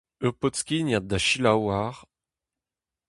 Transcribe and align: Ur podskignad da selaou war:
Ur 0.25 0.33
podskignad 0.39 1.03
da 1.11 1.17
selaou 1.27 1.61
war: 1.67 1.95